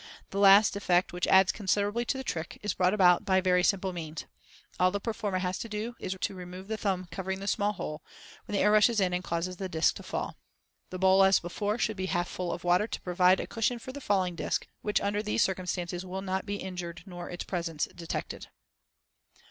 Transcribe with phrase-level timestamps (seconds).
[0.31, 3.93] This last effect, which adds considerably to the trick, is brought about by very simple
[3.93, 4.25] means;
[4.79, 8.01] all the performer has to do is to remove the thumb covering the small hole,
[8.47, 10.37] when the air rushes in and causes the disc to fall.
[10.89, 13.91] The bowl, as before, should be half full of water, to provide a cushion for
[13.91, 18.47] the falling disc, which under these circumstances will not be injured, nor its presence detected.